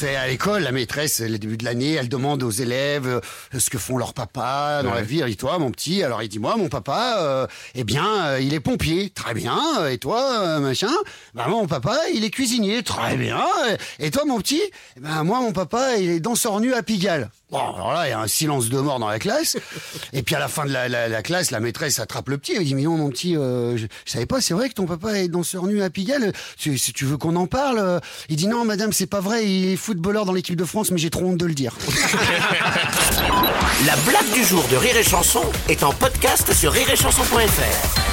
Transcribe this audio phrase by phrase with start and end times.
[0.00, 3.20] C'est à l'école, la maîtresse, le début de l'année, elle demande aux élèves euh,
[3.58, 5.20] ce que font leurs papas dans la vie.
[5.20, 8.54] Et toi, mon petit Alors il dit, moi, mon papa, euh, eh bien, euh, il
[8.54, 9.10] est pompier.
[9.10, 9.60] Très bien.
[9.90, 10.88] Et toi, machin
[11.34, 12.82] Bah mon papa, il est cuisinier.
[12.82, 13.44] Très bien.
[13.98, 14.62] Et toi, mon petit?
[14.96, 17.30] Eh ben moi, mon papa, il est danseur nu à Pigalle.
[17.50, 19.56] Bon, alors là, il y a un silence de mort dans la classe.
[20.12, 22.52] Et puis à la fin de la, la- la classe, la maîtresse attrape le petit.
[22.56, 24.86] Elle dit, mais non, mon petit, euh, je, je savais pas, c'est vrai que ton
[24.86, 26.32] papa est danseur nu à Pigalle.
[26.58, 29.44] Tu- Si tu veux qu'on en parle euh, Il dit, non, madame, c'est pas vrai.
[29.46, 31.74] Il est footballeur dans l'équipe de France, mais j'ai trop honte de le dire.
[33.86, 38.09] La blague du jour de Rire et Chanson est en podcast sur rireetchanson.fr.